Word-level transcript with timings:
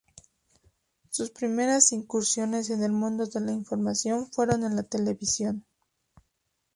Sus 1.11 1.29
primeras 1.29 1.91
incursiones 1.91 2.71
en 2.71 2.81
el 2.81 2.91
mundo 2.91 3.27
de 3.27 3.39
la 3.39 3.51
información 3.51 4.25
fueron 4.33 4.63
en 4.63 4.75
la 4.75 4.81
televisión. 4.81 5.63